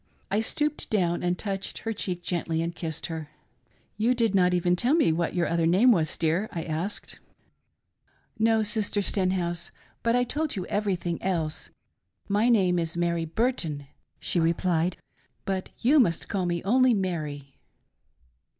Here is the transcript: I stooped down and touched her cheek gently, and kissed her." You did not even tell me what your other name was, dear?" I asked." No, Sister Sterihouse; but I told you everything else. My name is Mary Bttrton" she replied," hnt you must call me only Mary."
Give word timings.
I 0.31 0.39
stooped 0.39 0.89
down 0.89 1.21
and 1.21 1.37
touched 1.37 1.77
her 1.77 1.93
cheek 1.93 2.23
gently, 2.23 2.63
and 2.63 2.73
kissed 2.73 3.05
her." 3.05 3.29
You 3.99 4.15
did 4.15 4.33
not 4.33 4.51
even 4.51 4.75
tell 4.75 4.95
me 4.95 5.11
what 5.11 5.35
your 5.35 5.45
other 5.45 5.67
name 5.67 5.91
was, 5.91 6.17
dear?" 6.17 6.49
I 6.51 6.63
asked." 6.63 7.19
No, 8.39 8.63
Sister 8.63 9.01
Sterihouse; 9.01 9.69
but 10.01 10.15
I 10.15 10.23
told 10.23 10.55
you 10.55 10.65
everything 10.65 11.21
else. 11.21 11.69
My 12.27 12.49
name 12.49 12.79
is 12.79 12.97
Mary 12.97 13.27
Bttrton" 13.27 13.89
she 14.19 14.39
replied," 14.39 14.97
hnt 15.45 15.67
you 15.77 15.99
must 15.99 16.27
call 16.27 16.47
me 16.47 16.63
only 16.63 16.95
Mary." 16.95 17.59